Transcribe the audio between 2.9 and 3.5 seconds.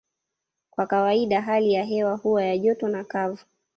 kavu